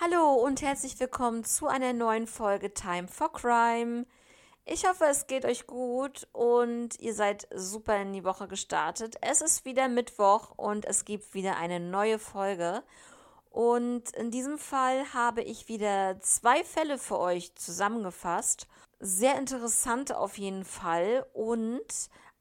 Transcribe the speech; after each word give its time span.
Hallo 0.00 0.34
und 0.34 0.62
herzlich 0.62 1.00
willkommen 1.00 1.42
zu 1.42 1.66
einer 1.66 1.92
neuen 1.92 2.28
Folge 2.28 2.72
Time 2.72 3.08
for 3.08 3.32
Crime. 3.32 4.06
Ich 4.64 4.86
hoffe, 4.86 5.06
es 5.06 5.26
geht 5.26 5.44
euch 5.44 5.66
gut 5.66 6.28
und 6.32 7.00
ihr 7.00 7.12
seid 7.14 7.48
super 7.52 8.00
in 8.00 8.12
die 8.12 8.22
Woche 8.22 8.46
gestartet. 8.46 9.16
Es 9.22 9.40
ist 9.40 9.64
wieder 9.64 9.88
Mittwoch 9.88 10.52
und 10.56 10.84
es 10.84 11.04
gibt 11.04 11.34
wieder 11.34 11.56
eine 11.56 11.80
neue 11.80 12.20
Folge. 12.20 12.84
Und 13.50 14.12
in 14.12 14.30
diesem 14.30 14.58
Fall 14.58 15.12
habe 15.14 15.42
ich 15.42 15.66
wieder 15.66 16.20
zwei 16.20 16.62
Fälle 16.62 16.96
für 16.96 17.18
euch 17.18 17.56
zusammengefasst. 17.56 18.68
Sehr 19.00 19.36
interessant 19.36 20.14
auf 20.14 20.38
jeden 20.38 20.64
Fall 20.64 21.26
und 21.32 21.82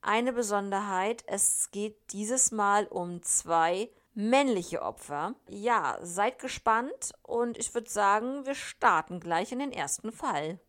eine 0.02 0.32
Besonderheit, 0.32 1.24
es 1.26 1.72
geht 1.72 1.98
dieses 2.12 2.52
Mal 2.52 2.86
um 2.86 3.24
zwei 3.24 3.90
männliche 4.18 4.82
Opfer. 4.82 5.36
Ja, 5.48 6.00
seid 6.02 6.40
gespannt 6.40 7.14
und 7.22 7.58
ich 7.60 7.74
würde 7.76 7.90
sagen, 7.90 8.46
wir 8.48 8.56
starten 8.56 9.20
gleich 9.20 9.52
in 9.52 9.60
den 9.60 9.72
ersten 9.72 10.12
Fall. 10.12 10.60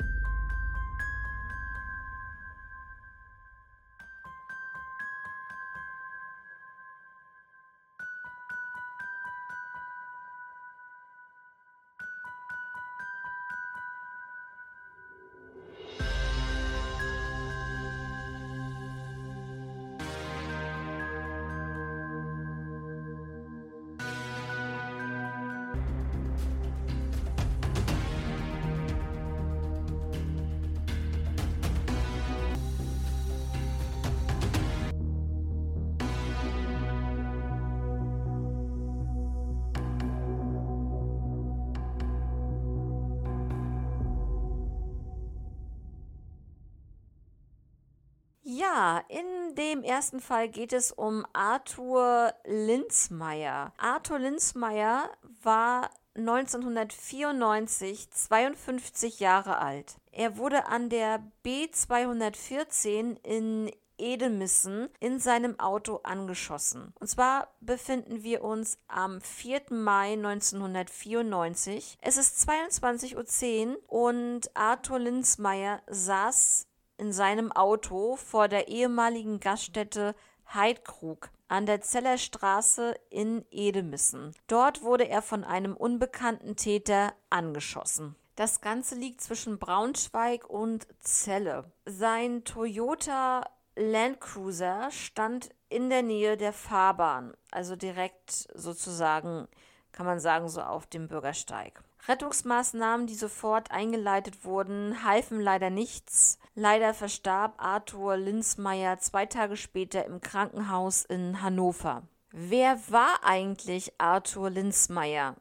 In 49.09 49.55
dem 49.57 49.83
ersten 49.83 50.21
Fall 50.21 50.48
geht 50.48 50.73
es 50.73 50.93
um 50.93 51.27
Arthur 51.33 52.33
Linzmeier. 52.45 53.73
Arthur 53.77 54.21
Linzmeier 54.21 55.11
war 55.43 55.91
1994 56.15 58.11
52 58.11 59.21
Jahre 59.21 59.59
alt. 59.59 59.97
Er 60.12 60.37
wurde 60.37 60.67
an 60.67 60.91
der 60.91 61.23
B214 61.45 63.17
in 63.25 63.73
Edemissen 63.99 64.89
in 65.01 65.19
seinem 65.19 65.59
Auto 65.59 66.01
angeschossen. 66.05 66.95
Und 67.01 67.09
zwar 67.09 67.49
befinden 67.61 68.23
wir 68.23 68.45
uns 68.45 68.79
am 68.87 69.21
4. 69.21 69.62
Mai 69.71 70.12
1994. 70.12 71.99
Es 72.01 72.17
ist 72.17 72.49
22.10 72.49 73.75
Uhr 73.75 73.79
und 73.89 74.56
Arthur 74.56 75.01
Linzmeier 75.01 75.83
saß 75.89 76.67
in 76.98 77.12
seinem 77.12 77.52
Auto 77.52 78.16
vor 78.16 78.48
der 78.48 78.68
ehemaligen 78.68 79.41
Gaststätte 79.41 80.14
Heidkrug 80.52 81.30
an 81.48 81.66
der 81.66 81.80
Zeller 81.80 82.18
Straße 82.18 82.94
in 83.10 83.44
Edemissen. 83.50 84.34
Dort 84.46 84.82
wurde 84.82 85.08
er 85.08 85.22
von 85.22 85.44
einem 85.44 85.74
unbekannten 85.76 86.56
Täter 86.56 87.14
angeschossen. 87.30 88.16
Das 88.36 88.60
Ganze 88.60 88.94
liegt 88.94 89.20
zwischen 89.20 89.58
Braunschweig 89.58 90.48
und 90.48 90.86
Celle. 91.02 91.72
Sein 91.86 92.44
Toyota 92.44 93.42
Land 93.74 94.20
Cruiser 94.20 94.91
stand 94.91 95.50
in 95.69 95.91
der 95.91 96.03
Nähe 96.03 96.37
der 96.37 96.53
Fahrbahn, 96.53 97.34
also 97.50 97.76
direkt 97.76 98.48
sozusagen, 98.54 99.48
kann 99.93 100.06
man 100.06 100.21
sagen, 100.21 100.49
so 100.49 100.60
auf 100.62 100.87
dem 100.87 101.09
Bürgersteig. 101.09 101.82
Rettungsmaßnahmen, 102.06 103.06
die 103.06 103.15
sofort 103.15 103.71
eingeleitet 103.71 104.44
wurden, 104.44 105.04
halfen 105.04 105.41
leider 105.41 105.71
nichts. 105.71 106.38
Leider 106.54 106.94
verstarb 106.94 107.54
Arthur 107.59 108.16
Linsmeier 108.16 108.99
zwei 108.99 109.26
Tage 109.26 109.56
später 109.56 110.04
im 110.04 110.21
Krankenhaus 110.21 111.04
in 111.04 111.43
Hannover. 111.43 112.03
Wer 112.31 112.78
war 112.88 113.25
eigentlich 113.25 113.93
Arthur 113.99 114.50
Linsmeier? 114.50 115.37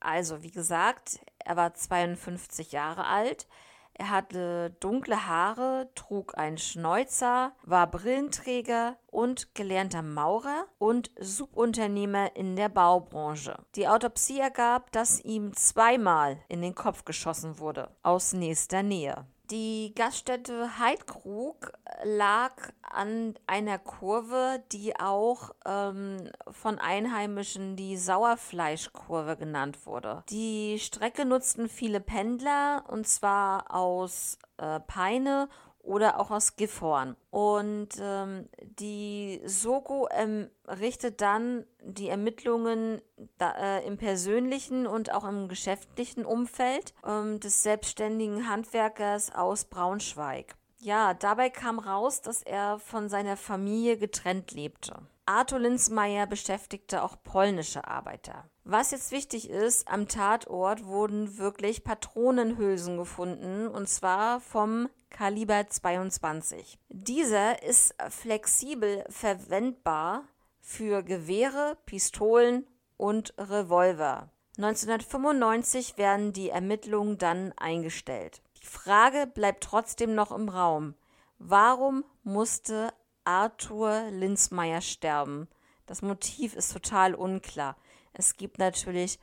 Also, 0.00 0.42
wie 0.42 0.50
gesagt, 0.50 1.20
er 1.38 1.56
war 1.56 1.74
52 1.74 2.72
Jahre 2.72 3.06
alt. 3.06 3.46
Er 3.94 4.10
hatte 4.10 4.76
dunkle 4.80 5.26
Haare, 5.26 5.90
trug 5.94 6.36
einen 6.36 6.58
Schnäuzer, 6.58 7.52
war 7.62 7.86
Brillenträger 7.90 8.96
und 9.06 9.54
gelernter 9.54 10.02
Maurer 10.02 10.66
und 10.78 11.10
Subunternehmer 11.20 12.34
in 12.34 12.56
der 12.56 12.68
Baubranche. 12.68 13.56
Die 13.76 13.86
Autopsie 13.86 14.40
ergab, 14.40 14.90
dass 14.92 15.20
ihm 15.20 15.54
zweimal 15.54 16.38
in 16.48 16.62
den 16.62 16.74
Kopf 16.74 17.04
geschossen 17.04 17.58
wurde, 17.58 17.94
aus 18.02 18.32
nächster 18.32 18.82
Nähe. 18.82 19.26
Die 19.52 19.92
Gaststätte 19.94 20.78
Heidkrug 20.78 21.74
lag 22.04 22.54
an 22.80 23.34
einer 23.46 23.78
Kurve, 23.78 24.62
die 24.72 24.98
auch 24.98 25.50
ähm, 25.66 26.30
von 26.50 26.78
Einheimischen 26.78 27.76
die 27.76 27.98
Sauerfleischkurve 27.98 29.36
genannt 29.36 29.84
wurde. 29.84 30.24
Die 30.30 30.78
Strecke 30.78 31.26
nutzten 31.26 31.68
viele 31.68 32.00
Pendler 32.00 32.84
und 32.88 33.06
zwar 33.06 33.74
aus 33.74 34.38
äh, 34.56 34.80
Peine 34.80 35.50
oder 35.82 36.20
auch 36.20 36.30
aus 36.30 36.56
Gifhorn. 36.56 37.16
Und 37.30 37.88
ähm, 38.00 38.48
die 38.62 39.40
Soko 39.44 40.08
ähm, 40.12 40.48
richtet 40.66 41.20
dann 41.20 41.66
die 41.82 42.08
Ermittlungen 42.08 43.02
da, 43.38 43.52
äh, 43.52 43.86
im 43.86 43.96
persönlichen 43.96 44.86
und 44.86 45.12
auch 45.12 45.24
im 45.24 45.48
geschäftlichen 45.48 46.24
Umfeld 46.24 46.94
ähm, 47.04 47.40
des 47.40 47.62
selbstständigen 47.62 48.48
Handwerkers 48.48 49.34
aus 49.34 49.64
Braunschweig. 49.64 50.54
Ja, 50.78 51.14
dabei 51.14 51.50
kam 51.50 51.78
raus, 51.78 52.22
dass 52.22 52.42
er 52.42 52.78
von 52.78 53.08
seiner 53.08 53.36
Familie 53.36 53.96
getrennt 53.96 54.52
lebte. 54.52 54.94
Arthur 55.26 55.60
Linsmeier 55.60 56.26
beschäftigte 56.26 57.02
auch 57.04 57.16
polnische 57.22 57.86
Arbeiter. 57.86 58.50
Was 58.64 58.92
jetzt 58.92 59.10
wichtig 59.10 59.50
ist, 59.50 59.88
am 59.88 60.06
Tatort 60.06 60.84
wurden 60.84 61.36
wirklich 61.36 61.82
Patronenhülsen 61.82 62.96
gefunden 62.96 63.66
und 63.66 63.88
zwar 63.88 64.40
vom 64.40 64.88
Kaliber 65.10 65.68
22. 65.68 66.78
Dieser 66.88 67.60
ist 67.64 67.94
flexibel 68.08 69.04
verwendbar 69.08 70.22
für 70.60 71.02
Gewehre, 71.02 71.76
Pistolen 71.86 72.64
und 72.96 73.34
Revolver. 73.36 74.30
1995 74.58 75.98
werden 75.98 76.32
die 76.32 76.50
Ermittlungen 76.50 77.18
dann 77.18 77.52
eingestellt. 77.56 78.42
Die 78.62 78.66
Frage 78.66 79.26
bleibt 79.26 79.64
trotzdem 79.64 80.14
noch 80.14 80.30
im 80.30 80.48
Raum. 80.48 80.94
Warum 81.38 82.04
musste 82.22 82.92
Arthur 83.24 84.04
Linsmeier 84.10 84.82
sterben? 84.82 85.48
Das 85.86 86.00
Motiv 86.00 86.54
ist 86.54 86.72
total 86.72 87.16
unklar. 87.16 87.76
Es 88.12 88.36
gibt 88.36 88.58
natürlich 88.58 89.18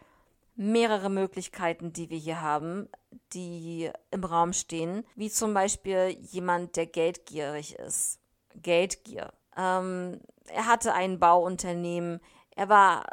mehrere 0.56 1.10
Möglichkeiten, 1.10 1.94
die 1.94 2.10
wir 2.10 2.18
hier 2.18 2.42
haben, 2.42 2.90
die 3.34 3.90
im 4.12 4.24
Raum 4.24 4.54
stehen, 4.54 5.06
wie 5.16 5.30
zum 5.30 5.54
Beispiel 5.54 6.18
jemand, 6.22 6.76
der 6.76 6.86
geldgierig 6.86 7.76
ist. 7.76 8.20
Geldgier. 8.56 9.32
Ähm, 9.56 10.20
er 10.48 10.66
hatte 10.66 10.94
ein 10.94 11.20
Bauunternehmen, 11.20 12.20
er 12.56 12.68
war 12.68 13.06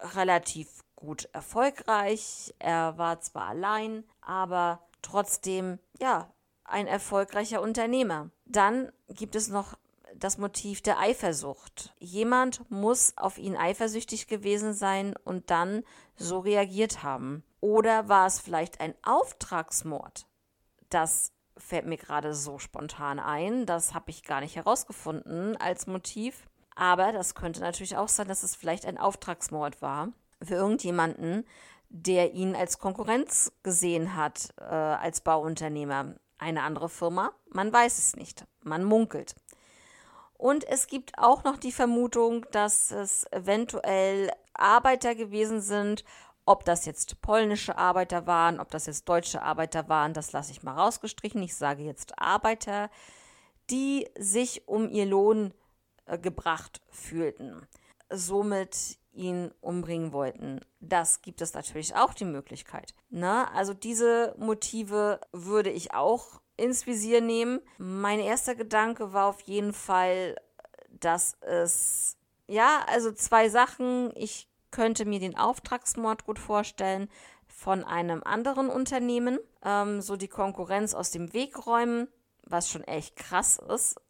relativ 0.00 0.68
gut 0.94 1.28
erfolgreich, 1.32 2.54
er 2.58 2.96
war 2.98 3.20
zwar 3.20 3.48
allein, 3.48 4.04
aber 4.20 4.80
trotzdem, 5.02 5.78
ja, 6.00 6.32
ein 6.64 6.86
erfolgreicher 6.86 7.62
Unternehmer. 7.62 8.30
Dann 8.44 8.92
gibt 9.08 9.34
es 9.34 9.48
noch 9.48 9.76
das 10.16 10.38
Motiv 10.38 10.82
der 10.82 10.98
Eifersucht. 10.98 11.94
Jemand 11.98 12.68
muss 12.70 13.12
auf 13.16 13.38
ihn 13.38 13.56
eifersüchtig 13.56 14.26
gewesen 14.26 14.74
sein 14.74 15.14
und 15.24 15.50
dann 15.50 15.84
so 16.16 16.38
reagiert 16.40 17.02
haben. 17.02 17.44
Oder 17.60 18.08
war 18.08 18.26
es 18.26 18.40
vielleicht 18.40 18.80
ein 18.80 18.94
Auftragsmord? 19.02 20.26
Das 20.90 21.32
fällt 21.56 21.86
mir 21.86 21.96
gerade 21.96 22.34
so 22.34 22.58
spontan 22.58 23.18
ein. 23.18 23.66
Das 23.66 23.94
habe 23.94 24.10
ich 24.10 24.22
gar 24.22 24.40
nicht 24.40 24.56
herausgefunden 24.56 25.56
als 25.56 25.86
Motiv. 25.86 26.48
Aber 26.74 27.12
das 27.12 27.34
könnte 27.34 27.60
natürlich 27.60 27.96
auch 27.96 28.08
sein, 28.08 28.28
dass 28.28 28.44
es 28.44 28.54
vielleicht 28.54 28.86
ein 28.86 28.98
Auftragsmord 28.98 29.82
war 29.82 30.12
für 30.40 30.54
irgendjemanden, 30.54 31.44
der 31.88 32.34
ihn 32.34 32.54
als 32.54 32.78
Konkurrenz 32.78 33.52
gesehen 33.62 34.14
hat, 34.14 34.54
äh, 34.58 34.62
als 34.64 35.20
Bauunternehmer. 35.20 36.14
Eine 36.38 36.62
andere 36.62 36.88
Firma? 36.88 37.32
Man 37.50 37.72
weiß 37.72 37.98
es 37.98 38.14
nicht. 38.14 38.46
Man 38.62 38.84
munkelt. 38.84 39.34
Und 40.38 40.64
es 40.64 40.86
gibt 40.86 41.18
auch 41.18 41.44
noch 41.44 41.58
die 41.58 41.72
Vermutung, 41.72 42.46
dass 42.52 42.90
es 42.90 43.30
eventuell 43.32 44.32
Arbeiter 44.54 45.14
gewesen 45.14 45.60
sind, 45.60 46.04
Ob 46.48 46.64
das 46.64 46.86
jetzt 46.86 47.20
polnische 47.20 47.76
Arbeiter 47.76 48.26
waren, 48.26 48.58
ob 48.58 48.70
das 48.70 48.86
jetzt 48.86 49.06
deutsche 49.06 49.42
Arbeiter 49.42 49.90
waren, 49.90 50.14
das 50.14 50.32
lasse 50.32 50.50
ich 50.50 50.62
mal 50.62 50.72
rausgestrichen. 50.72 51.42
Ich 51.42 51.54
sage 51.54 51.82
jetzt 51.82 52.18
Arbeiter, 52.18 52.88
die 53.68 54.08
sich 54.18 54.66
um 54.66 54.88
ihr 54.88 55.04
Lohn 55.04 55.52
äh, 56.06 56.18
gebracht 56.18 56.80
fühlten, 56.88 57.68
somit 58.08 58.98
ihn 59.12 59.52
umbringen 59.60 60.14
wollten. 60.14 60.62
Das 60.80 61.20
gibt 61.20 61.42
es 61.42 61.52
natürlich 61.52 61.94
auch 61.94 62.14
die 62.14 62.24
Möglichkeit. 62.24 62.94
Na, 63.10 63.52
also 63.52 63.74
diese 63.74 64.34
Motive 64.38 65.20
würde 65.32 65.68
ich 65.68 65.92
auch 65.92 66.40
ins 66.58 66.86
Visier 66.86 67.22
nehmen. 67.22 67.60
Mein 67.78 68.20
erster 68.20 68.54
Gedanke 68.54 69.12
war 69.12 69.26
auf 69.26 69.40
jeden 69.42 69.72
Fall, 69.72 70.36
dass 70.90 71.36
es, 71.40 72.16
ja, 72.46 72.84
also 72.88 73.12
zwei 73.12 73.48
Sachen. 73.48 74.12
Ich 74.14 74.48
könnte 74.70 75.06
mir 75.06 75.20
den 75.20 75.38
Auftragsmord 75.38 76.24
gut 76.26 76.38
vorstellen 76.38 77.08
von 77.46 77.84
einem 77.84 78.22
anderen 78.22 78.68
Unternehmen, 78.68 79.38
ähm, 79.64 80.02
so 80.02 80.16
die 80.16 80.28
Konkurrenz 80.28 80.94
aus 80.94 81.10
dem 81.10 81.32
Weg 81.32 81.66
räumen, 81.66 82.08
was 82.44 82.70
schon 82.70 82.84
echt 82.84 83.16
krass 83.16 83.58
ist, 83.74 84.00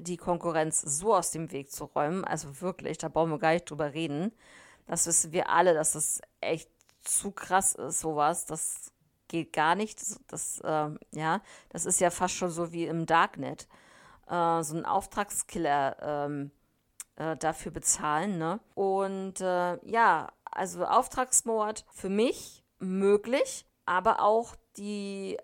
die 0.00 0.16
Konkurrenz 0.16 0.80
so 0.80 1.14
aus 1.14 1.30
dem 1.30 1.50
Weg 1.52 1.72
zu 1.72 1.84
räumen. 1.84 2.24
Also 2.24 2.60
wirklich, 2.60 2.98
da 2.98 3.08
brauchen 3.08 3.30
wir 3.30 3.38
gar 3.38 3.52
nicht 3.52 3.68
drüber 3.68 3.92
reden. 3.92 4.32
Das 4.86 5.06
wissen 5.06 5.32
wir 5.32 5.48
alle, 5.48 5.74
dass 5.74 5.92
das 5.92 6.20
echt 6.40 6.70
zu 7.02 7.30
krass 7.30 7.74
ist, 7.74 8.00
sowas. 8.00 8.46
Das 8.46 8.92
geht 9.28 9.52
gar 9.52 9.74
nicht. 9.74 10.00
Das, 10.00 10.20
das 10.26 10.60
äh, 10.60 10.90
ja, 11.12 11.40
das 11.70 11.86
ist 11.86 12.00
ja 12.00 12.10
fast 12.10 12.34
schon 12.34 12.50
so 12.50 12.72
wie 12.72 12.86
im 12.86 13.06
Darknet. 13.06 13.68
Äh, 14.28 14.62
so 14.62 14.76
ein 14.76 14.84
Auftragskiller 14.84 15.96
ähm, 16.00 16.50
äh, 17.16 17.36
dafür 17.36 17.72
bezahlen, 17.72 18.38
ne? 18.38 18.60
Und 18.74 19.40
äh, 19.40 19.78
ja, 19.88 20.32
also 20.50 20.84
Auftragsmord 20.84 21.84
für 21.92 22.08
mich 22.08 22.64
möglich, 22.78 23.66
aber 23.86 24.20
auch 24.20 24.56
die, 24.76 25.38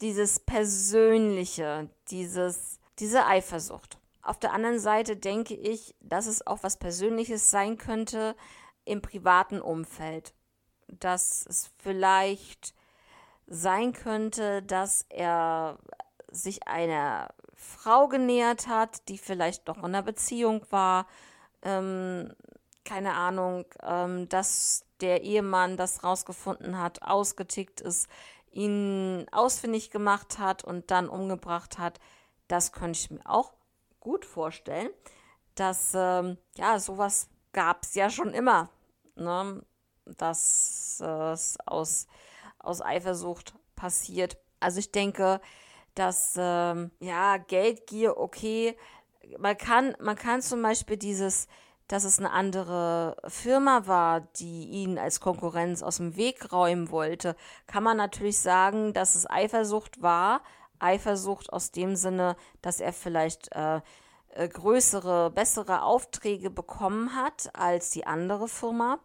dieses 0.00 0.40
Persönliche, 0.40 1.90
dieses, 2.10 2.78
diese 2.98 3.26
Eifersucht. 3.26 3.98
Auf 4.22 4.38
der 4.38 4.52
anderen 4.52 4.78
Seite 4.78 5.16
denke 5.16 5.54
ich, 5.54 5.94
dass 6.00 6.26
es 6.26 6.46
auch 6.46 6.62
was 6.62 6.78
Persönliches 6.78 7.50
sein 7.50 7.78
könnte 7.78 8.36
im 8.84 9.00
privaten 9.00 9.60
Umfeld. 9.60 10.34
Dass 10.88 11.46
es 11.46 11.70
vielleicht 11.78 12.74
sein 13.50 13.92
könnte, 13.92 14.62
dass 14.62 15.04
er 15.08 15.76
sich 16.30 16.66
einer 16.68 17.34
Frau 17.54 18.08
genähert 18.08 18.68
hat, 18.68 19.08
die 19.08 19.18
vielleicht 19.18 19.66
noch 19.66 19.78
in 19.78 19.86
einer 19.86 20.02
Beziehung 20.02 20.64
war. 20.70 21.06
Ähm, 21.62 22.32
keine 22.84 23.14
Ahnung, 23.14 23.66
ähm, 23.82 24.28
dass 24.28 24.84
der 25.00 25.22
Ehemann 25.22 25.76
das 25.76 26.04
rausgefunden 26.04 26.78
hat, 26.78 27.02
ausgetickt 27.02 27.80
ist, 27.80 28.08
ihn 28.52 29.26
ausfindig 29.32 29.90
gemacht 29.90 30.38
hat 30.38 30.64
und 30.64 30.90
dann 30.90 31.08
umgebracht 31.08 31.78
hat. 31.78 31.98
Das 32.46 32.72
könnte 32.72 32.98
ich 33.00 33.10
mir 33.10 33.20
auch 33.24 33.52
gut 33.98 34.24
vorstellen. 34.24 34.90
Dass, 35.56 35.92
ähm, 35.94 36.38
ja, 36.56 36.78
sowas 36.78 37.28
gab 37.52 37.82
es 37.82 37.94
ja 37.94 38.10
schon 38.10 38.32
immer. 38.32 38.70
Ne? 39.16 39.62
Dass 40.06 41.00
es 41.00 41.58
aus 41.66 42.06
aus 42.60 42.82
Eifersucht 42.82 43.54
passiert. 43.76 44.36
Also 44.60 44.78
ich 44.78 44.92
denke, 44.92 45.40
dass 45.94 46.34
ähm, 46.36 46.90
ja 47.00 47.38
Geldgier 47.38 48.16
okay, 48.16 48.76
man 49.38 49.56
kann 49.56 49.96
man 50.00 50.16
kann 50.16 50.42
zum 50.42 50.62
Beispiel 50.62 50.96
dieses 50.96 51.48
dass 51.90 52.04
es 52.04 52.20
eine 52.20 52.30
andere 52.30 53.16
Firma 53.26 53.88
war, 53.88 54.20
die 54.20 54.68
ihn 54.68 54.96
als 54.96 55.18
Konkurrenz 55.18 55.82
aus 55.82 55.96
dem 55.96 56.14
Weg 56.14 56.52
räumen 56.52 56.92
wollte, 56.92 57.34
kann 57.66 57.82
man 57.82 57.96
natürlich 57.96 58.38
sagen, 58.38 58.92
dass 58.92 59.16
es 59.16 59.28
Eifersucht 59.28 60.00
war. 60.00 60.42
Eifersucht 60.78 61.52
aus 61.52 61.72
dem 61.72 61.96
Sinne, 61.96 62.36
dass 62.62 62.78
er 62.78 62.92
vielleicht 62.92 63.50
äh, 63.56 63.80
äh 64.34 64.48
größere, 64.48 65.32
bessere 65.32 65.82
Aufträge 65.82 66.48
bekommen 66.48 67.16
hat 67.16 67.50
als 67.54 67.90
die 67.90 68.06
andere 68.06 68.46
Firma. 68.46 69.00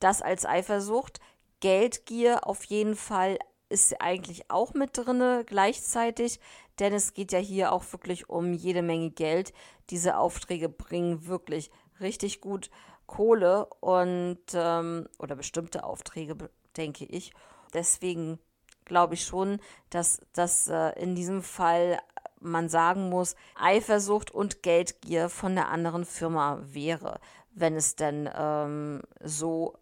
Das 0.00 0.22
als 0.22 0.46
Eifersucht. 0.46 1.20
Geldgier 1.62 2.46
auf 2.48 2.64
jeden 2.64 2.96
Fall 2.96 3.38
ist 3.68 4.02
eigentlich 4.02 4.50
auch 4.50 4.74
mit 4.74 4.90
drinne 4.98 5.44
gleichzeitig, 5.46 6.40
denn 6.80 6.92
es 6.92 7.14
geht 7.14 7.30
ja 7.30 7.38
hier 7.38 7.72
auch 7.72 7.84
wirklich 7.92 8.28
um 8.28 8.52
jede 8.52 8.82
Menge 8.82 9.10
Geld. 9.10 9.52
Diese 9.88 10.18
Aufträge 10.18 10.68
bringen 10.68 11.26
wirklich 11.26 11.70
richtig 12.00 12.40
gut 12.40 12.68
Kohle 13.06 13.66
und 13.80 14.40
ähm, 14.54 15.08
oder 15.20 15.36
bestimmte 15.36 15.84
Aufträge, 15.84 16.36
denke 16.76 17.04
ich. 17.04 17.32
Deswegen 17.72 18.40
glaube 18.84 19.14
ich 19.14 19.24
schon, 19.24 19.60
dass 19.88 20.20
das 20.32 20.66
äh, 20.66 21.00
in 21.00 21.14
diesem 21.14 21.42
Fall 21.42 22.00
man 22.40 22.68
sagen 22.68 23.08
muss, 23.08 23.36
Eifersucht 23.54 24.32
und 24.32 24.64
Geldgier 24.64 25.28
von 25.28 25.54
der 25.54 25.68
anderen 25.68 26.04
Firma 26.04 26.60
wäre, 26.64 27.20
wenn 27.54 27.76
es 27.76 27.94
denn 27.94 28.28
ähm, 28.34 29.02
so 29.22 29.74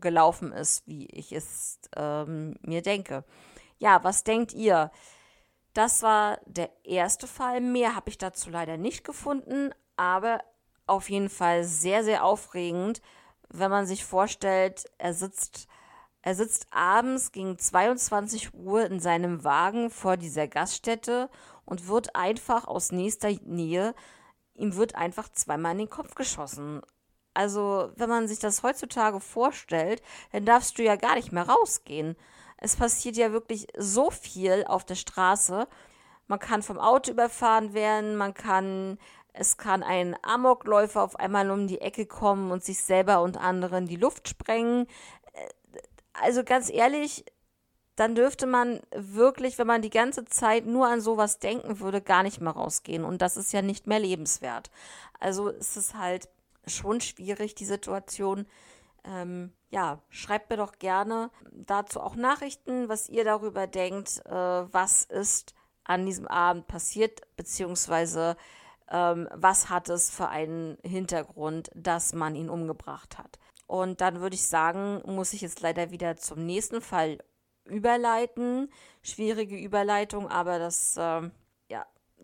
gelaufen 0.00 0.52
ist, 0.52 0.86
wie 0.86 1.06
ich 1.06 1.32
es 1.32 1.78
ähm, 1.96 2.56
mir 2.62 2.82
denke. 2.82 3.24
Ja, 3.78 4.02
was 4.04 4.24
denkt 4.24 4.52
ihr? 4.52 4.90
Das 5.74 6.02
war 6.02 6.38
der 6.46 6.70
erste 6.84 7.26
Fall. 7.26 7.60
Mehr 7.60 7.94
habe 7.94 8.08
ich 8.08 8.18
dazu 8.18 8.50
leider 8.50 8.76
nicht 8.76 9.04
gefunden, 9.04 9.72
aber 9.96 10.42
auf 10.86 11.10
jeden 11.10 11.28
Fall 11.28 11.64
sehr, 11.64 12.04
sehr 12.04 12.24
aufregend, 12.24 13.02
wenn 13.48 13.70
man 13.70 13.86
sich 13.86 14.04
vorstellt, 14.04 14.84
er 14.98 15.14
sitzt, 15.14 15.68
er 16.22 16.34
sitzt 16.34 16.66
abends 16.70 17.32
gegen 17.32 17.58
22 17.58 18.54
Uhr 18.54 18.86
in 18.86 19.00
seinem 19.00 19.44
Wagen 19.44 19.90
vor 19.90 20.16
dieser 20.16 20.48
Gaststätte 20.48 21.30
und 21.64 21.88
wird 21.88 22.16
einfach 22.16 22.66
aus 22.66 22.92
nächster 22.92 23.30
Nähe, 23.44 23.94
ihm 24.54 24.76
wird 24.76 24.94
einfach 24.94 25.28
zweimal 25.28 25.72
in 25.72 25.78
den 25.78 25.90
Kopf 25.90 26.14
geschossen. 26.14 26.82
Also, 27.36 27.90
wenn 27.96 28.08
man 28.08 28.28
sich 28.28 28.38
das 28.38 28.62
heutzutage 28.62 29.20
vorstellt, 29.20 30.00
dann 30.32 30.46
darfst 30.46 30.78
du 30.78 30.82
ja 30.82 30.96
gar 30.96 31.16
nicht 31.16 31.32
mehr 31.32 31.46
rausgehen. 31.46 32.16
Es 32.56 32.76
passiert 32.76 33.16
ja 33.16 33.30
wirklich 33.30 33.66
so 33.76 34.10
viel 34.10 34.64
auf 34.66 34.86
der 34.86 34.94
Straße. 34.94 35.68
Man 36.28 36.38
kann 36.38 36.62
vom 36.62 36.78
Auto 36.78 37.10
überfahren 37.10 37.74
werden, 37.74 38.16
man 38.16 38.32
kann, 38.32 38.98
es 39.34 39.58
kann 39.58 39.82
ein 39.82 40.16
Amokläufer 40.22 41.02
auf 41.02 41.16
einmal 41.16 41.50
um 41.50 41.66
die 41.66 41.82
Ecke 41.82 42.06
kommen 42.06 42.50
und 42.50 42.64
sich 42.64 42.82
selber 42.82 43.20
und 43.20 43.36
andere 43.36 43.76
in 43.76 43.86
die 43.86 43.96
Luft 43.96 44.28
sprengen. 44.30 44.86
Äh, 45.34 45.78
also 46.14 46.42
ganz 46.42 46.70
ehrlich, 46.70 47.26
dann 47.96 48.14
dürfte 48.14 48.46
man 48.46 48.80
wirklich, 48.94 49.58
wenn 49.58 49.66
man 49.66 49.82
die 49.82 49.90
ganze 49.90 50.24
Zeit 50.24 50.64
nur 50.64 50.86
an 50.86 51.02
sowas 51.02 51.38
denken 51.38 51.80
würde, 51.80 52.00
gar 52.00 52.22
nicht 52.22 52.40
mehr 52.40 52.52
rausgehen. 52.52 53.04
Und 53.04 53.20
das 53.20 53.36
ist 53.36 53.52
ja 53.52 53.60
nicht 53.60 53.86
mehr 53.86 54.00
lebenswert. 54.00 54.70
Also 55.20 55.50
es 55.50 55.76
ist 55.76 55.94
halt 55.94 56.28
schon 56.66 57.00
schwierig, 57.00 57.54
die 57.54 57.64
Situation. 57.64 58.46
Ähm, 59.04 59.52
ja, 59.70 60.00
schreibt 60.08 60.50
mir 60.50 60.56
doch 60.56 60.78
gerne 60.78 61.30
dazu 61.52 62.00
auch 62.00 62.16
Nachrichten, 62.16 62.88
was 62.88 63.08
ihr 63.08 63.24
darüber 63.24 63.66
denkt, 63.66 64.22
äh, 64.26 64.32
was 64.32 65.04
ist 65.04 65.54
an 65.84 66.04
diesem 66.06 66.26
Abend 66.26 66.66
passiert, 66.66 67.20
beziehungsweise 67.36 68.36
ähm, 68.90 69.28
was 69.32 69.70
hat 69.70 69.88
es 69.88 70.10
für 70.10 70.28
einen 70.28 70.78
Hintergrund, 70.82 71.70
dass 71.74 72.12
man 72.12 72.34
ihn 72.34 72.50
umgebracht 72.50 73.18
hat. 73.18 73.38
Und 73.66 74.00
dann 74.00 74.20
würde 74.20 74.34
ich 74.34 74.46
sagen, 74.46 75.02
muss 75.06 75.32
ich 75.32 75.40
jetzt 75.40 75.60
leider 75.60 75.90
wieder 75.90 76.16
zum 76.16 76.44
nächsten 76.44 76.80
Fall 76.80 77.18
überleiten. 77.64 78.70
Schwierige 79.02 79.56
Überleitung, 79.56 80.28
aber 80.28 80.58
das 80.58 80.96
äh, 80.96 81.30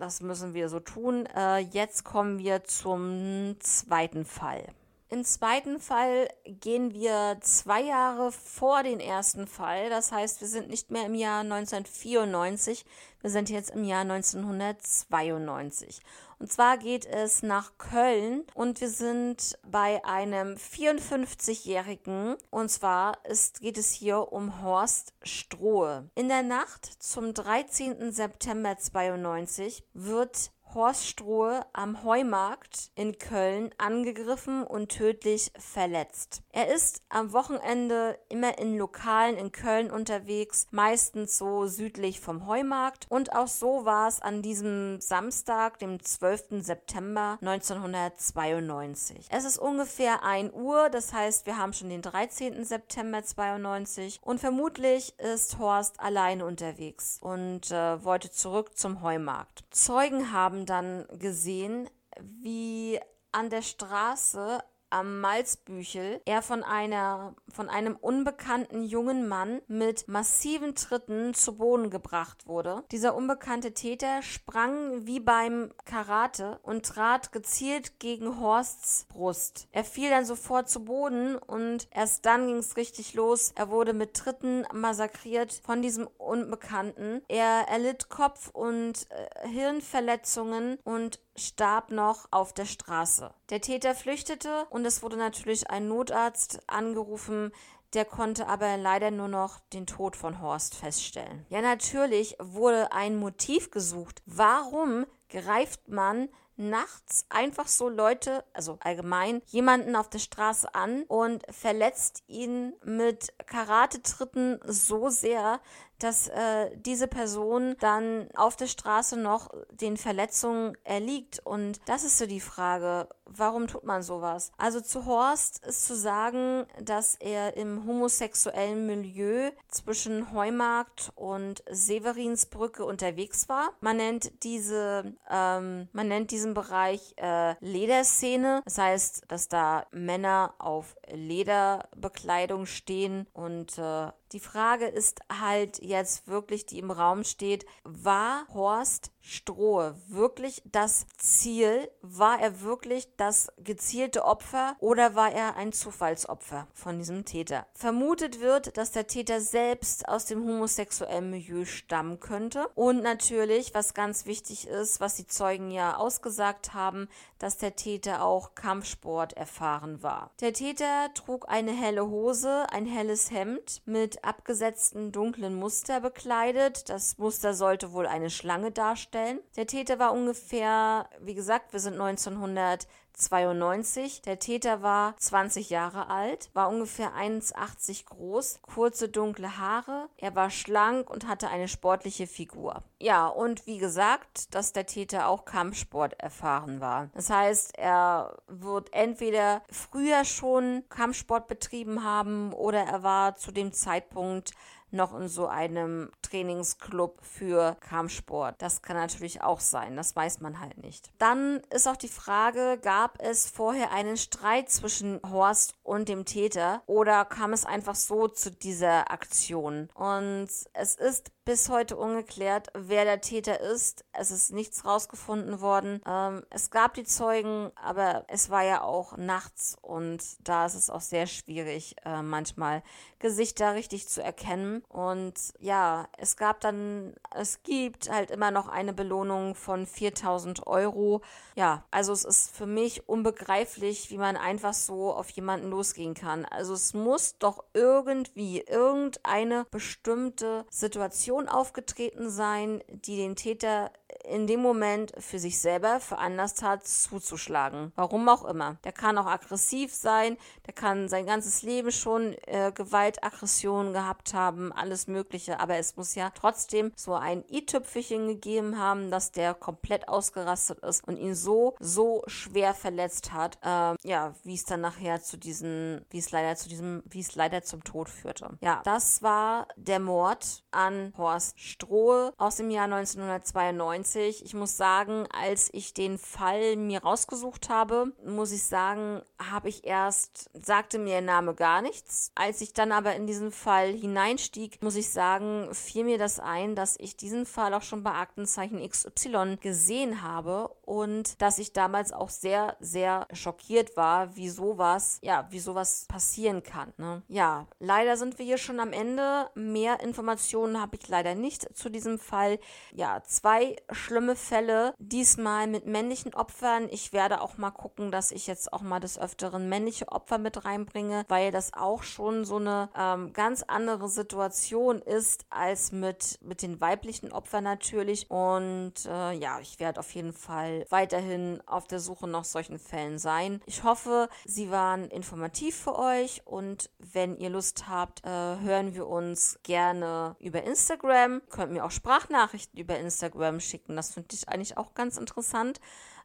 das 0.02 0.20
müssen 0.20 0.52
wir 0.52 0.68
so 0.68 0.80
tun. 0.80 1.26
Äh, 1.26 1.58
jetzt 1.58 2.02
kommen 2.02 2.40
wir 2.40 2.64
zum 2.64 3.54
zweiten 3.60 4.24
Fall. 4.24 4.66
Im 5.10 5.24
zweiten 5.24 5.78
Fall 5.78 6.28
gehen 6.44 6.92
wir 6.92 7.36
zwei 7.40 7.82
Jahre 7.82 8.32
vor 8.32 8.82
den 8.82 8.98
ersten 8.98 9.46
Fall. 9.46 9.90
Das 9.90 10.10
heißt, 10.10 10.40
wir 10.40 10.48
sind 10.48 10.70
nicht 10.70 10.90
mehr 10.90 11.06
im 11.06 11.14
Jahr 11.14 11.42
1994, 11.42 12.84
wir 13.20 13.30
sind 13.30 13.48
jetzt 13.48 13.70
im 13.70 13.84
Jahr 13.84 14.00
1992. 14.00 16.00
Und 16.42 16.50
zwar 16.50 16.76
geht 16.76 17.06
es 17.06 17.44
nach 17.44 17.78
Köln 17.78 18.42
und 18.54 18.80
wir 18.80 18.90
sind 18.90 19.56
bei 19.64 20.04
einem 20.04 20.56
54-Jährigen. 20.56 22.34
Und 22.50 22.68
zwar 22.68 23.24
ist, 23.26 23.60
geht 23.60 23.78
es 23.78 23.92
hier 23.92 24.32
um 24.32 24.60
Horst 24.60 25.14
Strohe. 25.22 26.10
In 26.16 26.26
der 26.26 26.42
Nacht 26.42 26.84
zum 27.00 27.32
13. 27.32 28.10
September 28.10 28.76
92 28.76 29.84
wird 29.94 30.50
Horst 30.74 31.06
Strohe 31.06 31.66
am 31.74 32.02
Heumarkt 32.02 32.90
in 32.94 33.18
Köln 33.18 33.70
angegriffen 33.76 34.64
und 34.64 34.88
tödlich 34.88 35.52
verletzt. 35.58 36.42
Er 36.50 36.72
ist 36.72 37.02
am 37.10 37.32
Wochenende 37.32 38.18
immer 38.28 38.58
in 38.58 38.78
Lokalen 38.78 39.36
in 39.36 39.52
Köln 39.52 39.90
unterwegs, 39.90 40.66
meistens 40.70 41.36
so 41.36 41.66
südlich 41.66 42.20
vom 42.20 42.46
Heumarkt 42.46 43.06
und 43.10 43.34
auch 43.34 43.48
so 43.48 43.84
war 43.84 44.08
es 44.08 44.22
an 44.22 44.40
diesem 44.40 45.00
Samstag, 45.00 45.78
dem 45.78 46.02
12. 46.02 46.62
September 46.62 47.38
1992. 47.42 49.26
Es 49.30 49.44
ist 49.44 49.58
ungefähr 49.58 50.24
1 50.24 50.54
Uhr, 50.54 50.88
das 50.88 51.12
heißt, 51.12 51.44
wir 51.46 51.58
haben 51.58 51.74
schon 51.74 51.90
den 51.90 52.02
13. 52.02 52.64
September 52.64 53.22
92 53.22 54.20
und 54.22 54.40
vermutlich 54.40 55.18
ist 55.18 55.58
Horst 55.58 56.00
alleine 56.00 56.46
unterwegs 56.46 57.18
und 57.20 57.70
äh, 57.70 58.02
wollte 58.04 58.30
zurück 58.30 58.76
zum 58.78 59.02
Heumarkt. 59.02 59.64
Zeugen 59.70 60.32
haben 60.32 60.61
dann 60.66 61.06
gesehen, 61.18 61.88
wie 62.20 63.00
an 63.32 63.50
der 63.50 63.62
Straße 63.62 64.62
am 64.92 65.20
Malzbüchel 65.20 66.20
er 66.24 66.42
von 66.42 66.62
einer 66.62 67.34
von 67.52 67.68
einem 67.68 67.96
unbekannten 67.96 68.82
jungen 68.82 69.28
Mann 69.28 69.60
mit 69.66 70.08
massiven 70.08 70.74
Tritten 70.74 71.34
zu 71.34 71.56
Boden 71.56 71.90
gebracht 71.90 72.46
wurde. 72.46 72.84
Dieser 72.90 73.14
unbekannte 73.14 73.74
Täter 73.74 74.22
sprang 74.22 75.06
wie 75.06 75.20
beim 75.20 75.72
Karate 75.84 76.58
und 76.62 76.86
trat 76.86 77.32
gezielt 77.32 78.00
gegen 78.00 78.40
Horsts 78.40 79.06
Brust. 79.08 79.68
Er 79.72 79.84
fiel 79.84 80.10
dann 80.10 80.24
sofort 80.24 80.68
zu 80.68 80.84
Boden 80.84 81.36
und 81.36 81.88
erst 81.90 82.24
dann 82.26 82.46
ging 82.46 82.56
es 82.56 82.76
richtig 82.76 83.14
los. 83.14 83.52
Er 83.54 83.70
wurde 83.70 83.92
mit 83.92 84.14
Tritten 84.14 84.64
massakriert 84.72 85.52
von 85.52 85.82
diesem 85.82 86.06
Unbekannten. 86.18 87.22
Er 87.28 87.68
erlitt 87.68 88.08
Kopf- 88.08 88.50
und 88.52 89.06
äh, 89.10 89.48
Hirnverletzungen 89.48 90.78
und 90.84 91.20
starb 91.36 91.90
noch 91.90 92.26
auf 92.30 92.52
der 92.52 92.66
Straße. 92.66 93.32
Der 93.50 93.60
Täter 93.60 93.94
flüchtete 93.94 94.66
und 94.70 94.84
es 94.84 95.02
wurde 95.02 95.16
natürlich 95.16 95.70
ein 95.70 95.88
Notarzt 95.88 96.60
angerufen, 96.66 97.52
der 97.94 98.04
konnte 98.04 98.46
aber 98.48 98.76
leider 98.76 99.10
nur 99.10 99.28
noch 99.28 99.58
den 99.72 99.86
Tod 99.86 100.16
von 100.16 100.40
Horst 100.40 100.74
feststellen. 100.74 101.44
Ja, 101.50 101.60
natürlich 101.60 102.36
wurde 102.38 102.92
ein 102.92 103.16
Motiv 103.16 103.70
gesucht. 103.70 104.22
Warum 104.24 105.06
greift 105.28 105.88
man 105.88 106.28
nachts 106.56 107.26
einfach 107.28 107.66
so 107.66 107.88
Leute, 107.88 108.44
also 108.52 108.78
allgemein, 108.80 109.42
jemanden 109.46 109.96
auf 109.96 110.08
der 110.08 110.18
Straße 110.18 110.74
an 110.74 111.04
und 111.04 111.42
verletzt 111.50 112.22
ihn 112.26 112.74
mit 112.84 113.32
Karatetritten 113.46 114.60
so 114.64 115.08
sehr, 115.08 115.60
dass 116.02 116.28
äh, 116.28 116.70
diese 116.76 117.06
Person 117.06 117.76
dann 117.80 118.28
auf 118.34 118.56
der 118.56 118.66
Straße 118.66 119.16
noch 119.16 119.50
den 119.70 119.96
Verletzungen 119.96 120.76
erliegt. 120.84 121.40
Und 121.44 121.80
das 121.86 122.04
ist 122.04 122.18
so 122.18 122.26
die 122.26 122.40
Frage, 122.40 123.08
warum 123.24 123.66
tut 123.66 123.84
man 123.84 124.02
sowas? 124.02 124.52
Also 124.56 124.80
zu 124.80 125.06
Horst 125.06 125.64
ist 125.64 125.86
zu 125.86 125.94
sagen, 125.94 126.66
dass 126.80 127.14
er 127.16 127.56
im 127.56 127.86
homosexuellen 127.86 128.86
Milieu 128.86 129.50
zwischen 129.68 130.32
Heumarkt 130.32 131.12
und 131.14 131.62
Severinsbrücke 131.70 132.84
unterwegs 132.84 133.48
war. 133.48 133.70
Man 133.80 133.96
nennt 133.96 134.42
diese, 134.42 135.14
ähm, 135.30 135.88
man 135.92 136.08
nennt 136.08 136.30
diesen 136.30 136.54
Bereich 136.54 137.14
äh, 137.16 137.54
Lederszene. 137.60 138.62
Das 138.64 138.78
heißt, 138.78 139.24
dass 139.28 139.48
da 139.48 139.86
Männer 139.92 140.54
auf 140.58 140.96
Lederbekleidung 141.10 142.66
stehen 142.66 143.26
und 143.32 143.78
äh, 143.78 144.08
die 144.32 144.40
Frage 144.40 144.86
ist 144.86 145.20
halt 145.30 145.82
jetzt 145.82 146.26
wirklich, 146.26 146.66
die 146.66 146.78
im 146.78 146.90
Raum 146.90 147.24
steht, 147.24 147.66
war 147.84 148.46
Horst 148.52 149.12
Strohe 149.22 149.94
wirklich 150.08 150.62
das 150.64 151.06
Ziel? 151.16 151.88
War 152.02 152.40
er 152.40 152.60
wirklich 152.62 153.08
das 153.16 153.52
gezielte 153.56 154.24
Opfer 154.24 154.76
oder 154.80 155.14
war 155.14 155.32
er 155.32 155.56
ein 155.56 155.72
Zufallsopfer 155.72 156.66
von 156.74 156.98
diesem 156.98 157.24
Täter? 157.24 157.66
Vermutet 157.72 158.40
wird, 158.40 158.76
dass 158.76 158.90
der 158.90 159.06
Täter 159.06 159.40
selbst 159.40 160.08
aus 160.08 160.26
dem 160.26 160.44
homosexuellen 160.44 161.30
Milieu 161.30 161.64
stammen 161.64 162.18
könnte. 162.18 162.66
Und 162.74 163.02
natürlich, 163.02 163.74
was 163.74 163.94
ganz 163.94 164.26
wichtig 164.26 164.66
ist, 164.66 165.00
was 165.00 165.14
die 165.14 165.26
Zeugen 165.26 165.70
ja 165.70 165.96
ausgesagt 165.96 166.74
haben, 166.74 167.08
dass 167.38 167.58
der 167.58 167.76
Täter 167.76 168.24
auch 168.24 168.56
Kampfsport 168.56 169.34
erfahren 169.34 170.02
war. 170.02 170.32
Der 170.40 170.52
Täter 170.52 171.10
trug 171.14 171.48
eine 171.48 171.72
helle 171.72 172.08
Hose, 172.08 172.66
ein 172.70 172.86
helles 172.86 173.30
Hemd 173.30 173.82
mit 173.86 174.21
abgesetzten 174.22 175.12
dunklen 175.12 175.54
Muster 175.54 176.00
bekleidet. 176.00 176.88
Das 176.88 177.18
Muster 177.18 177.54
sollte 177.54 177.92
wohl 177.92 178.06
eine 178.06 178.30
Schlange 178.30 178.70
darstellen. 178.70 179.40
Der 179.56 179.66
Täter 179.66 179.98
war 179.98 180.12
ungefähr, 180.12 181.08
wie 181.20 181.34
gesagt, 181.34 181.72
wir 181.72 181.80
sind 181.80 182.00
1900 182.00 182.86
92. 183.14 184.22
Der 184.22 184.38
Täter 184.38 184.82
war 184.82 185.16
20 185.18 185.70
Jahre 185.70 186.08
alt, 186.08 186.50
war 186.54 186.68
ungefähr 186.68 187.12
1,80 187.12 188.06
groß, 188.06 188.60
kurze 188.62 189.08
dunkle 189.08 189.58
Haare. 189.58 190.08
Er 190.16 190.34
war 190.34 190.50
schlank 190.50 191.10
und 191.10 191.26
hatte 191.26 191.48
eine 191.48 191.68
sportliche 191.68 192.26
Figur. 192.26 192.82
Ja, 193.00 193.26
und 193.26 193.66
wie 193.66 193.78
gesagt, 193.78 194.54
dass 194.54 194.72
der 194.72 194.86
Täter 194.86 195.28
auch 195.28 195.44
Kampfsport 195.44 196.14
erfahren 196.20 196.80
war. 196.80 197.10
Das 197.14 197.30
heißt, 197.30 197.78
er 197.78 198.36
wird 198.46 198.92
entweder 198.92 199.62
früher 199.70 200.24
schon 200.24 200.84
Kampfsport 200.88 201.48
betrieben 201.48 202.04
haben 202.04 202.52
oder 202.52 202.80
er 202.80 203.02
war 203.02 203.36
zu 203.36 203.52
dem 203.52 203.72
Zeitpunkt 203.72 204.52
noch 204.92 205.18
in 205.18 205.28
so 205.28 205.46
einem 205.46 206.10
Trainingsclub 206.22 207.18
für 207.22 207.76
Kampfsport. 207.80 208.60
Das 208.60 208.82
kann 208.82 208.96
natürlich 208.96 209.42
auch 209.42 209.60
sein, 209.60 209.96
das 209.96 210.14
weiß 210.14 210.40
man 210.40 210.60
halt 210.60 210.78
nicht. 210.78 211.10
Dann 211.18 211.60
ist 211.70 211.88
auch 211.88 211.96
die 211.96 212.08
Frage, 212.08 212.78
gab 212.82 213.20
es 213.20 213.48
vorher 213.48 213.92
einen 213.92 214.16
Streit 214.16 214.70
zwischen 214.70 215.20
Horst 215.28 215.74
und 215.82 216.08
dem 216.08 216.24
Täter 216.24 216.82
oder 216.86 217.24
kam 217.24 217.52
es 217.52 217.64
einfach 217.64 217.94
so 217.94 218.28
zu 218.28 218.50
dieser 218.50 219.10
Aktion? 219.10 219.88
Und 219.94 220.48
es 220.72 220.94
ist 220.96 221.32
bis 221.44 221.68
heute 221.68 221.96
ungeklärt, 221.96 222.68
wer 222.74 223.04
der 223.04 223.20
Täter 223.20 223.60
ist. 223.60 224.04
Es 224.12 224.30
ist 224.30 224.52
nichts 224.52 224.84
rausgefunden 224.84 225.60
worden. 225.60 226.00
Ähm, 226.06 226.42
es 226.50 226.70
gab 226.70 226.94
die 226.94 227.04
Zeugen, 227.04 227.72
aber 227.74 228.24
es 228.28 228.50
war 228.50 228.62
ja 228.62 228.82
auch 228.82 229.16
nachts 229.16 229.76
und 229.82 230.22
da 230.46 230.66
ist 230.66 230.74
es 230.74 230.88
auch 230.88 231.00
sehr 231.00 231.26
schwierig, 231.26 231.96
äh, 232.04 232.22
manchmal 232.22 232.82
Gesichter 233.18 233.74
richtig 233.74 234.08
zu 234.08 234.22
erkennen. 234.22 234.84
Und 234.88 235.34
ja, 235.58 236.08
es 236.16 236.36
gab 236.36 236.60
dann, 236.60 237.14
es 237.34 237.62
gibt 237.62 238.10
halt 238.10 238.30
immer 238.30 238.50
noch 238.50 238.68
eine 238.68 238.92
Belohnung 238.92 239.54
von 239.54 239.86
4000 239.86 240.66
Euro. 240.66 241.22
Ja, 241.56 241.84
also 241.90 242.12
es 242.12 242.24
ist 242.24 242.54
für 242.54 242.66
mich 242.66 243.08
unbegreiflich, 243.08 244.10
wie 244.10 244.18
man 244.18 244.36
einfach 244.36 244.74
so 244.74 245.12
auf 245.12 245.30
jemanden 245.30 245.70
losgehen 245.70 246.14
kann. 246.14 246.44
Also 246.44 246.74
es 246.74 246.94
muss 246.94 247.38
doch 247.38 247.64
irgendwie 247.74 248.60
irgendeine 248.60 249.66
bestimmte 249.70 250.64
Situation 250.70 251.31
aufgetreten 251.48 252.30
sein, 252.30 252.82
die 252.88 253.16
den 253.16 253.36
Täter 253.36 253.90
in 254.24 254.46
dem 254.46 254.60
Moment 254.60 255.12
für 255.18 255.38
sich 255.38 255.60
selber 255.60 256.00
veranlasst 256.00 256.62
hat, 256.62 256.86
zuzuschlagen. 256.86 257.92
Warum 257.96 258.28
auch 258.28 258.44
immer. 258.44 258.76
Der 258.84 258.92
kann 258.92 259.18
auch 259.18 259.26
aggressiv 259.26 259.92
sein, 259.94 260.36
der 260.66 260.74
kann 260.74 261.08
sein 261.08 261.26
ganzes 261.26 261.62
Leben 261.62 261.92
schon 261.92 262.36
äh, 262.46 262.72
Gewalt, 262.72 263.22
Aggression 263.24 263.92
gehabt 263.92 264.34
haben, 264.34 264.72
alles 264.72 265.06
Mögliche. 265.06 265.60
Aber 265.60 265.76
es 265.76 265.96
muss 265.96 266.14
ja 266.14 266.30
trotzdem 266.30 266.92
so 266.96 267.14
ein 267.14 267.44
i-Tüpfelchen 267.50 268.28
gegeben 268.28 268.78
haben, 268.78 269.10
dass 269.10 269.32
der 269.32 269.54
komplett 269.54 270.08
ausgerastet 270.08 270.78
ist 270.80 271.06
und 271.06 271.16
ihn 271.16 271.34
so, 271.34 271.74
so 271.80 272.22
schwer 272.26 272.74
verletzt 272.74 273.32
hat. 273.32 273.58
Äh, 273.62 273.96
ja, 274.08 274.34
wie 274.44 274.54
es 274.54 274.64
dann 274.64 274.80
nachher 274.80 275.22
zu 275.22 275.36
diesen, 275.36 276.04
wie 276.10 276.18
es 276.18 276.30
leider 276.30 276.56
zu 276.56 276.68
diesem, 276.68 277.02
wie 277.08 277.20
es 277.20 277.34
leider 277.34 277.62
zum 277.62 277.82
Tod 277.84 278.08
führte. 278.08 278.50
Ja, 278.60 278.80
das 278.84 279.22
war 279.22 279.68
der 279.76 279.98
Mord 279.98 280.62
an 280.70 281.12
Horst 281.16 281.58
Strohe 281.58 282.32
aus 282.36 282.56
dem 282.56 282.70
Jahr 282.70 282.84
1992 282.84 284.11
witzig. 284.12 284.44
Ich 284.44 284.54
muss 284.54 284.76
sagen, 284.76 285.26
als 285.32 285.70
ich 285.72 285.94
den 285.94 286.18
Fall 286.18 286.76
mir 286.76 287.02
rausgesucht 287.02 287.68
habe, 287.68 288.12
muss 288.24 288.52
ich 288.52 288.64
sagen, 288.64 289.22
habe 289.38 289.68
ich 289.68 289.84
erst, 289.84 290.50
sagte 290.54 290.98
mir 290.98 291.12
der 291.12 291.20
Name 291.20 291.54
gar 291.54 291.82
nichts. 291.82 292.32
Als 292.34 292.60
ich 292.60 292.72
dann 292.72 292.92
aber 292.92 293.14
in 293.14 293.26
diesen 293.26 293.52
Fall 293.52 293.92
hineinstieg, 293.92 294.82
muss 294.82 294.96
ich 294.96 295.10
sagen, 295.10 295.68
fiel 295.72 296.04
mir 296.04 296.18
das 296.18 296.40
ein, 296.40 296.74
dass 296.74 296.96
ich 296.98 297.16
diesen 297.16 297.46
Fall 297.46 297.74
auch 297.74 297.82
schon 297.82 298.02
bei 298.02 298.12
Aktenzeichen 298.12 298.86
XY 298.86 299.58
gesehen 299.60 300.22
habe 300.22 300.70
und 300.84 301.40
dass 301.40 301.58
ich 301.58 301.72
damals 301.72 302.12
auch 302.12 302.28
sehr, 302.28 302.76
sehr 302.80 303.26
schockiert 303.32 303.96
war, 303.96 304.36
wie 304.36 304.48
sowas, 304.48 305.18
ja, 305.22 305.46
wie 305.50 305.60
sowas 305.60 306.06
passieren 306.08 306.62
kann. 306.62 306.92
Ne? 306.96 307.22
Ja, 307.28 307.66
leider 307.78 308.16
sind 308.16 308.38
wir 308.38 308.44
hier 308.44 308.58
schon 308.58 308.80
am 308.80 308.92
Ende. 308.92 309.48
Mehr 309.54 310.00
Informationen 310.00 310.80
habe 310.80 310.96
ich 310.96 311.08
leider 311.08 311.34
nicht 311.34 311.76
zu 311.76 311.88
diesem 311.88 312.18
Fall. 312.18 312.58
Ja, 312.92 313.22
zwei 313.24 313.76
schlimme 313.90 314.36
Fälle, 314.36 314.94
diesmal 314.98 315.66
mit 315.66 315.86
männlichen 315.86 316.34
Opfern. 316.34 316.88
Ich 316.90 317.12
werde 317.12 317.40
auch 317.40 317.58
mal 317.58 317.70
gucken, 317.70 318.10
dass 318.10 318.32
ich 318.32 318.46
jetzt 318.46 318.72
auch 318.72 318.82
mal 318.82 319.00
des 319.00 319.18
Öfteren 319.18 319.68
männliche 319.68 320.08
Opfer 320.08 320.38
mit 320.38 320.64
reinbringe, 320.64 321.24
weil 321.28 321.52
das 321.52 321.72
auch 321.74 322.02
schon 322.02 322.44
so 322.44 322.56
eine 322.56 322.90
ähm, 322.96 323.32
ganz 323.32 323.62
andere 323.62 324.08
Situation 324.08 325.00
ist 325.00 325.46
als 325.50 325.92
mit, 325.92 326.38
mit 326.42 326.62
den 326.62 326.80
weiblichen 326.80 327.32
Opfern 327.32 327.64
natürlich. 327.64 328.30
Und 328.30 328.94
äh, 329.06 329.32
ja, 329.32 329.60
ich 329.60 329.78
werde 329.78 330.00
auf 330.00 330.10
jeden 330.14 330.32
Fall 330.32 330.81
weiterhin 330.90 331.62
auf 331.66 331.86
der 331.86 332.00
Suche 332.00 332.28
nach 332.28 332.44
solchen 332.44 332.78
Fällen 332.78 333.18
sein. 333.18 333.60
Ich 333.66 333.84
hoffe, 333.84 334.28
sie 334.44 334.70
waren 334.70 335.08
informativ 335.08 335.76
für 335.76 335.98
euch 335.98 336.42
und 336.44 336.90
wenn 336.98 337.36
ihr 337.36 337.50
Lust 337.50 337.88
habt, 337.88 338.24
äh, 338.24 338.28
hören 338.28 338.94
wir 338.94 339.06
uns 339.06 339.58
gerne 339.62 340.36
über 340.40 340.62
Instagram. 340.62 341.42
Könnt 341.50 341.72
mir 341.72 341.84
auch 341.84 341.90
Sprachnachrichten 341.90 342.78
über 342.78 342.98
Instagram 342.98 343.60
schicken. 343.60 343.96
Das 343.96 344.12
finde 344.12 344.34
ich 344.34 344.48
eigentlich 344.48 344.76
auch 344.76 344.94
ganz 344.94 345.16
interessant. 345.16 345.80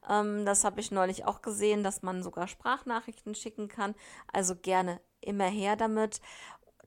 Ähm, 0.10 0.46
das 0.46 0.64
habe 0.64 0.80
ich 0.80 0.92
neulich 0.92 1.26
auch 1.26 1.42
gesehen, 1.42 1.84
dass 1.84 2.02
man 2.02 2.24
sogar 2.24 2.48
Sprachnachrichten 2.48 3.36
schicken 3.36 3.68
kann. 3.68 3.96
Also 4.32 4.56
gerne 4.56 5.00
immer 5.22 5.48
her 5.48 5.76
damit 5.76 6.22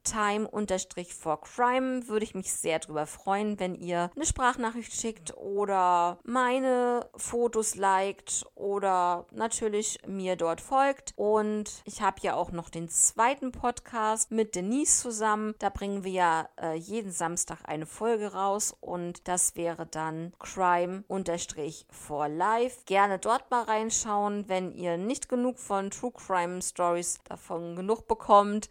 time-for-crime 0.04 2.08
würde 2.08 2.24
ich 2.24 2.34
mich 2.34 2.52
sehr 2.52 2.78
darüber 2.78 3.06
freuen, 3.06 3.58
wenn 3.60 3.74
ihr 3.74 4.10
eine 4.14 4.26
Sprachnachricht 4.26 4.92
schickt 4.92 5.34
oder 5.36 6.18
meine 6.24 7.08
Fotos 7.16 7.74
liked 7.74 8.46
oder 8.54 9.26
natürlich 9.32 9.98
mir 10.06 10.36
dort 10.36 10.60
folgt. 10.60 11.14
Und 11.16 11.82
ich 11.84 12.02
habe 12.02 12.18
ja 12.22 12.34
auch 12.34 12.52
noch 12.52 12.70
den 12.70 12.88
zweiten 12.88 13.50
Podcast 13.52 14.30
mit 14.30 14.54
Denise 14.54 15.00
zusammen. 15.00 15.54
Da 15.58 15.70
bringen 15.70 16.04
wir 16.04 16.12
ja 16.12 16.48
äh, 16.60 16.74
jeden 16.74 17.12
Samstag 17.12 17.60
eine 17.64 17.86
Folge 17.86 18.32
raus 18.32 18.76
und 18.80 19.26
das 19.28 19.56
wäre 19.56 19.86
dann 19.86 20.32
crime-for 20.38 22.28
life. 22.28 22.80
Gerne 22.86 23.18
dort 23.18 23.50
mal 23.50 23.64
reinschauen, 23.64 24.48
wenn 24.48 24.72
ihr 24.72 24.96
nicht 24.96 25.28
genug 25.28 25.58
von 25.58 25.90
True 25.90 26.12
Crime 26.12 26.62
Stories 26.62 27.18
davon 27.24 27.76
genug 27.76 28.08
bekommt 28.08 28.70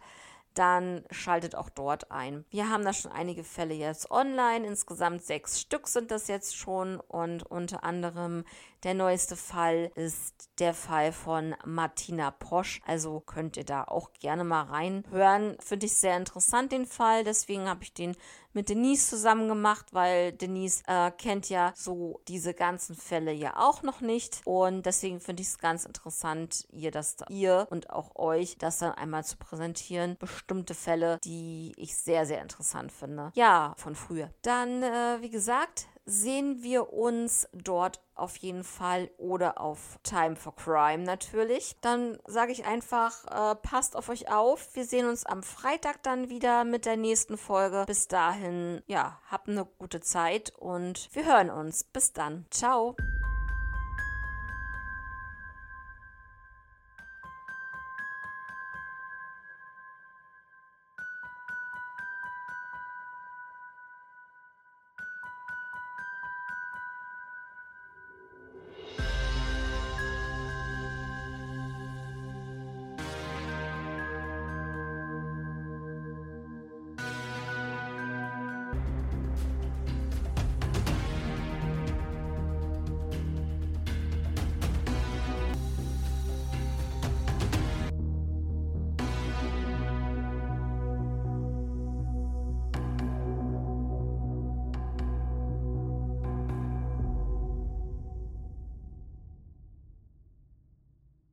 dann 0.60 1.04
schaltet 1.10 1.54
auch 1.54 1.70
dort 1.70 2.10
ein. 2.10 2.44
Wir 2.50 2.68
haben 2.68 2.84
da 2.84 2.92
schon 2.92 3.10
einige 3.10 3.44
Fälle 3.44 3.72
jetzt 3.72 4.10
online. 4.10 4.66
Insgesamt 4.66 5.24
sechs 5.24 5.58
Stück 5.58 5.88
sind 5.88 6.10
das 6.10 6.28
jetzt 6.28 6.54
schon 6.54 7.00
und 7.00 7.44
unter 7.44 7.82
anderem 7.82 8.44
der 8.82 8.92
neueste 8.92 9.36
Fall 9.36 9.90
ist 9.94 10.50
der 10.58 10.74
Fall 10.74 11.12
von 11.12 11.54
Martina 11.64 12.30
Posch. 12.30 12.82
Also 12.86 13.20
könnt 13.20 13.56
ihr 13.56 13.64
da 13.64 13.84
auch 13.84 14.12
gerne 14.12 14.44
mal 14.44 14.64
reinhören. 14.64 15.56
Finde 15.60 15.86
ich 15.86 15.94
sehr 15.96 16.18
interessant, 16.18 16.72
den 16.72 16.84
Fall. 16.84 17.24
Deswegen 17.24 17.66
habe 17.66 17.82
ich 17.82 17.94
den 17.94 18.14
mit 18.52 18.68
Denise 18.68 19.08
zusammen 19.08 19.48
gemacht, 19.48 19.86
weil 19.92 20.32
Denise 20.32 20.82
äh, 20.86 21.10
kennt 21.10 21.48
ja 21.48 21.72
so 21.76 22.20
diese 22.28 22.54
ganzen 22.54 22.96
Fälle 22.96 23.32
ja 23.32 23.56
auch 23.56 23.82
noch 23.82 24.00
nicht. 24.00 24.40
Und 24.44 24.86
deswegen 24.86 25.20
finde 25.20 25.42
ich 25.42 25.48
es 25.48 25.58
ganz 25.58 25.84
interessant, 25.84 26.66
ihr 26.72 26.90
das 26.90 27.16
ihr 27.28 27.66
und 27.70 27.90
auch 27.90 28.16
euch 28.16 28.58
das 28.58 28.78
dann 28.78 28.92
einmal 28.92 29.24
zu 29.24 29.36
präsentieren. 29.36 30.16
Bestimmte 30.18 30.74
Fälle, 30.74 31.18
die 31.24 31.72
ich 31.76 31.96
sehr, 31.96 32.26
sehr 32.26 32.42
interessant 32.42 32.92
finde. 32.92 33.32
Ja, 33.34 33.74
von 33.76 33.94
früher. 33.94 34.30
Dann, 34.42 34.82
äh, 34.82 35.18
wie 35.20 35.30
gesagt, 35.30 35.86
sehen 36.04 36.62
wir 36.62 36.92
uns 36.92 37.48
dort 37.52 38.00
auf 38.14 38.36
jeden 38.36 38.64
Fall 38.64 39.10
oder 39.16 39.60
auf 39.60 39.98
Time 40.02 40.36
for 40.36 40.54
Crime 40.54 41.04
natürlich. 41.04 41.76
Dann 41.80 42.18
sage 42.26 42.52
ich 42.52 42.64
einfach, 42.66 43.24
äh, 43.26 43.54
passt 43.56 43.96
auf 43.96 44.08
euch 44.08 44.30
auf. 44.30 44.74
Wir 44.74 44.84
sehen 44.84 45.08
uns 45.08 45.24
am 45.24 45.42
Freitag 45.42 46.02
dann 46.02 46.28
wieder 46.28 46.64
mit 46.64 46.86
der 46.86 46.96
nächsten 46.96 47.36
Folge. 47.36 47.84
Bis 47.86 48.08
dahin, 48.08 48.82
ja, 48.86 49.18
habt 49.30 49.48
eine 49.48 49.66
gute 49.78 50.00
Zeit 50.00 50.52
und 50.58 51.08
wir 51.12 51.24
hören 51.24 51.50
uns. 51.50 51.84
Bis 51.84 52.12
dann. 52.12 52.46
Ciao. 52.50 52.96